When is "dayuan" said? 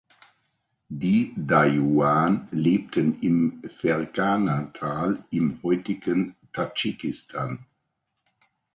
1.37-2.47